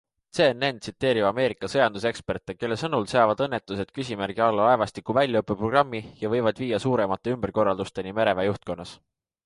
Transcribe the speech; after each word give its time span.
CNN 0.35 0.77
tsiteerib 0.85 1.25
Ameerika 1.27 1.67
sõjanduseksperte, 1.73 2.55
kelle 2.63 2.77
sõnul 2.83 3.05
seavad 3.13 3.43
õnnetused 3.47 3.93
küsimärgi 3.99 4.45
alla 4.47 4.65
laevastiku 4.71 5.17
väljaõppeprogrammi 5.21 6.03
ja 6.25 6.33
võivad 6.35 6.63
viia 6.67 6.83
suuremate 6.87 7.37
ümberkorraldusteni 7.37 8.17
mereväe 8.21 8.49
juhtkonnas. 8.51 8.97